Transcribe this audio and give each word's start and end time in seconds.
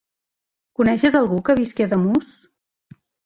Coneixes 0.79 1.17
algú 1.19 1.37
que 1.49 1.55
visqui 1.61 1.87
a 1.87 1.89
Ademús? 1.91 2.31